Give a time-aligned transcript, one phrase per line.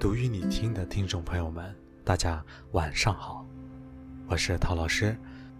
[0.00, 2.42] 读与你听的听众朋友们，大家
[2.72, 3.46] 晚上好，
[4.28, 5.14] 我是陶老师。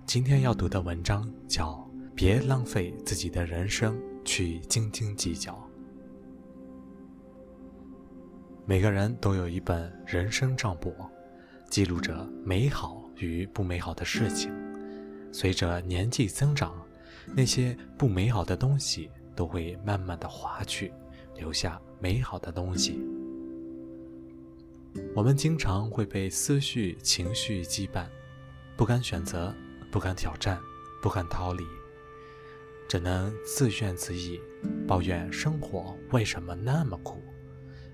[0.06, 1.72] 今天要读的文章叫
[2.14, 5.52] 《别浪费自己的人生去斤斤计较》。
[8.64, 10.94] 每个人都有一本人生账簿，
[11.68, 14.50] 记录着美好与不美好的事情。
[15.30, 16.74] 随着年纪增长，
[17.36, 20.94] 那些不美好的东西都会慢慢的划去，
[21.36, 22.98] 留下美好的东西。
[25.14, 28.06] 我们经常会被思绪、情绪羁绊，
[28.76, 29.54] 不敢选择，
[29.90, 30.60] 不敢挑战，
[31.02, 31.64] 不敢逃离，
[32.88, 34.40] 只能自怨自艾，
[34.86, 37.22] 抱怨生活为什么那么苦，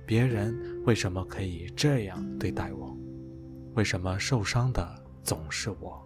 [0.06, 2.96] 别人为什么可以这样对待我，
[3.74, 6.02] 为什么受伤的总是我？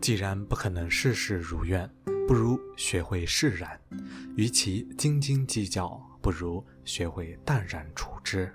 [0.00, 1.88] 既然不可能事事如愿，
[2.26, 3.78] 不如学会释然。
[4.36, 8.50] 与其斤斤计较，不如学会淡然处之。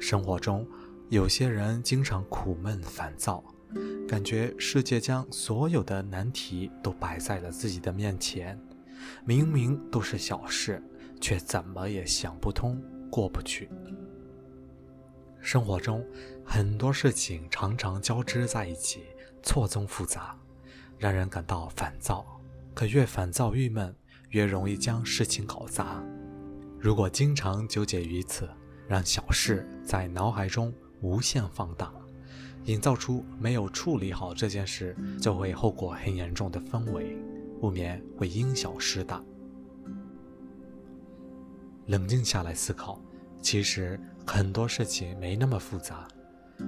[0.00, 0.66] 生活中，
[1.10, 3.44] 有些人经常苦闷烦躁，
[4.08, 8.58] 感觉世界将所有的难题都摆在了自己的面前，
[9.24, 10.82] 明明都是小事，
[11.20, 13.68] 却怎么也想不通、过不去。
[15.42, 16.04] 生活中
[16.44, 19.02] 很多事情常常交织在一起，
[19.42, 20.34] 错综复杂，
[20.98, 22.26] 让人感到烦躁。
[22.74, 23.94] 可越烦躁郁闷，
[24.30, 26.02] 越容易将事情搞砸。
[26.78, 28.48] 如果经常纠结于此，
[28.90, 31.92] 让小事在脑海中无限放大，
[32.64, 37.16] 营造出没有处理好这件事就会后果很严重的氛围，
[37.60, 39.22] 不免会因小失大。
[41.86, 43.00] 冷静下来思考，
[43.40, 43.96] 其实
[44.26, 46.08] 很多事情没那么复杂，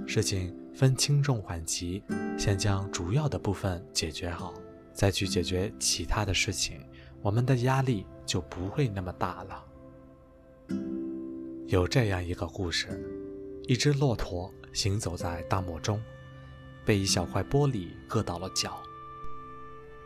[0.06, 2.04] 事情分轻重缓急，
[2.38, 4.54] 先将主要的部分解决好，
[4.92, 6.80] 再去解决其他的事情，
[7.20, 9.64] 我们的压力就不会那么大了。
[11.72, 12.86] 有这样一个故事：
[13.66, 15.98] 一只骆驼行走在大漠中，
[16.84, 18.82] 被一小块玻璃硌到了脚。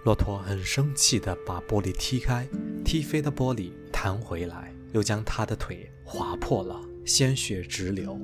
[0.05, 2.47] 骆驼很生气地把玻璃踢开，
[2.84, 8.16] 踢飞的玻璃弹回来，又将他的腿划破了，鲜血直流。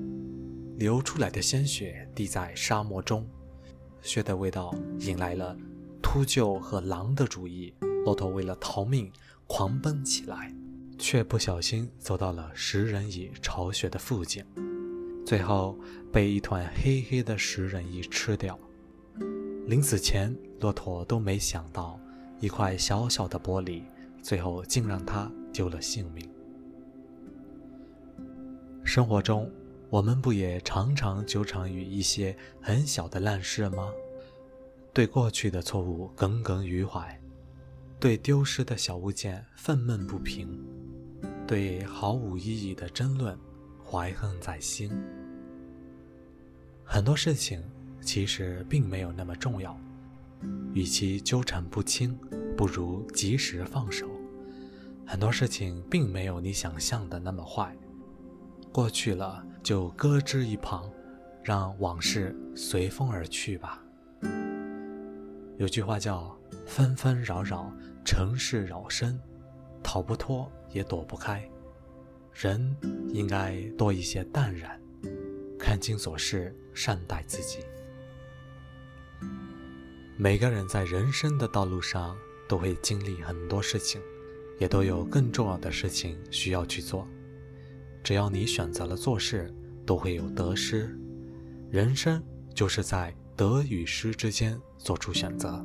[0.77, 3.29] 流出来的鲜血滴在沙漠中，
[4.03, 5.57] 血的味道引来了
[6.01, 7.75] 秃鹫和狼的注意。
[8.05, 9.11] 骆驼为了逃命，
[9.49, 10.55] 狂奔起来。
[10.99, 14.45] 却不小心走到了食人蚁巢穴的附近，
[15.27, 15.79] 最后
[16.13, 18.59] 被一团黑黑的食人蚁吃掉。
[19.67, 21.99] 临死前，骆驼都没想到，
[22.41, 23.83] 一块小小的玻璃，
[24.23, 26.29] 最后竟让他丢了性命。
[28.85, 29.51] 生活中，
[29.89, 33.91] 我们不也常常纠缠于一些很小的烂事吗？
[34.93, 37.19] 对过去的错误耿耿于怀，
[38.01, 40.49] 对丢失的小物件愤懑不平。
[41.47, 43.39] 对毫无意义的争论
[43.85, 44.91] 怀恨在心，
[46.85, 47.63] 很多事情
[48.01, 49.79] 其实并没有那么重要，
[50.73, 52.19] 与其纠缠不清，
[52.57, 54.09] 不如及时放手。
[55.05, 57.77] 很多事情并没有你想象的那么坏，
[58.73, 60.91] 过去了就搁置一旁，
[61.43, 63.83] 让往事随风而去吧。
[65.59, 66.35] 有句话叫
[66.67, 67.71] “纷纷扰扰，
[68.05, 69.21] 尘世扰身”。
[69.85, 71.49] 逃不脱，也躲不开。
[72.33, 72.77] 人
[73.13, 74.81] 应该多一些淡然，
[75.59, 77.59] 看清琐事，善待自己。
[80.17, 82.17] 每个人在人生的道路上
[82.49, 84.01] 都会经历很多事情，
[84.59, 87.07] 也都有更重要的事情需要去做。
[88.03, 89.53] 只要你选择了做事，
[89.85, 90.97] 都会有得失。
[91.71, 92.23] 人生
[92.55, 95.65] 就是在得与失之间做出选择。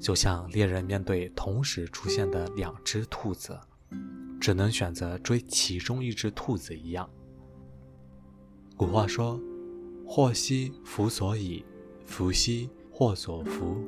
[0.00, 3.58] 就像猎人面对同时出现的两只兔子，
[4.44, 7.08] 只能选择追其中一只兔子一样。
[8.76, 9.40] 古话说
[10.06, 11.64] ：“祸兮福所倚，
[12.04, 13.82] 福兮祸所伏。”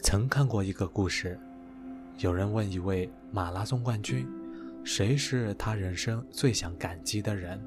[0.00, 1.38] 曾看过一个故事，
[2.16, 4.26] 有人问一位马拉松冠军
[4.82, 7.62] ：“谁是他人生最想感激的人？”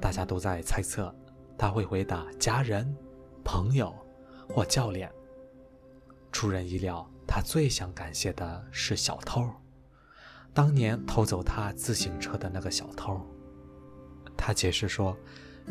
[0.00, 1.14] 大家都在猜测，
[1.58, 2.90] 他会回答：家人、
[3.44, 3.94] 朋友
[4.48, 5.12] 或教练。
[6.32, 9.46] 出人意料，他最想感谢的是小偷，
[10.56, 13.20] 当年偷走他自行车的那个小偷。
[14.38, 15.14] 他解释说，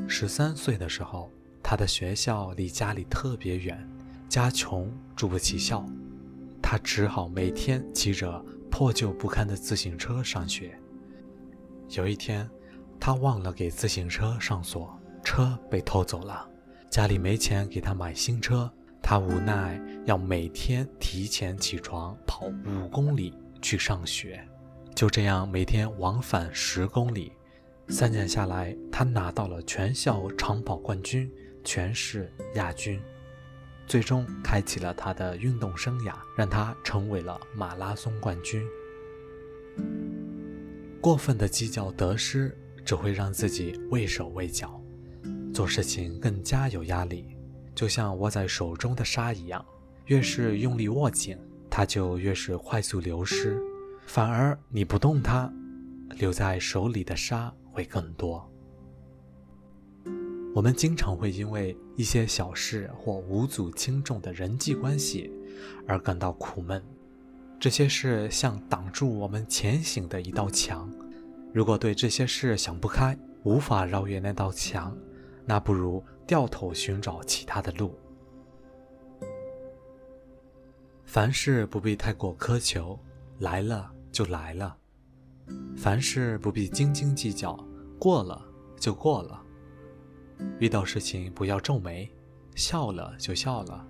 [0.07, 1.31] 十三岁的时候，
[1.63, 3.83] 他的学校离家里特别远，
[4.29, 5.83] 家穷住不起校，
[6.61, 10.79] 他只好每天骑着破旧不堪的自行车上学。
[11.89, 12.47] 有一天，
[12.99, 16.47] 他忘了给自行车上锁，车被偷走了，
[16.91, 18.71] 家里没钱给他买新车。
[19.01, 23.33] 他无奈要每天提前起床跑五公里
[23.63, 24.47] 去上学，
[24.95, 27.33] 就这样每天往返十公里，
[27.89, 31.29] 三年下来，他拿到了全校长跑冠军、
[31.65, 32.97] 全市亚军，
[33.85, 38.65] 最终开启了他的运动生涯，让他成为了马拉松冠军。
[41.01, 44.81] 过分的计较得失，只会让自己畏手畏脚，
[45.53, 47.35] 做事情更加有压力，
[47.75, 49.63] 就像握在手中的沙一样，
[50.05, 51.37] 越是用力握紧，
[51.69, 53.61] 它就越是快速流失，
[54.05, 55.51] 反而你不动它，
[56.17, 57.53] 留在手里的沙。
[57.75, 58.49] 会更多。
[60.55, 65.29] 我们经常会因为一些小事或无足轻重的人际关系
[65.85, 66.81] 而感到苦闷，
[67.59, 70.89] 这些事像挡住我们前行的一道墙。
[71.53, 74.97] 如果对这些事想不开，无法绕越那道墙，
[75.45, 77.93] 那不如掉头寻找其他的路。
[81.03, 82.97] 凡事不必太过苛求，
[83.39, 84.73] 来了就来了。
[85.75, 87.53] 凡事不必斤斤计较，
[87.99, 88.41] 过了
[88.79, 89.43] 就过了。
[90.57, 92.09] 遇到事情不要皱眉，
[92.55, 93.85] 笑了就笑了。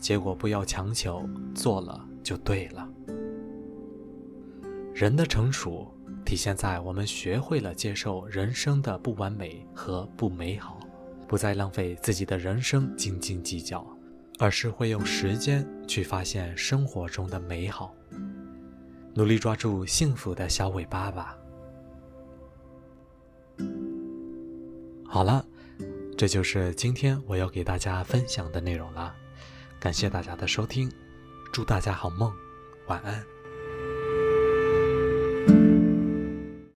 [0.00, 2.88] 结果不要强求，做了就对了。
[4.94, 5.92] 人的成熟
[6.24, 10.78] 体现在我们学会了接受人生的不完美和不美好，
[11.26, 13.84] 不再浪费自己的人生斤斤计较，
[14.38, 17.92] 而是会用时间去发现生活中的美好。
[19.14, 21.36] 努力抓住幸福的小尾巴吧。
[25.06, 25.44] 好了，
[26.16, 29.14] 这就是今天我要给大家分享的内容了。
[29.78, 30.90] 感谢大家的收听，
[31.52, 32.32] 祝大家好梦，
[32.86, 33.22] 晚安。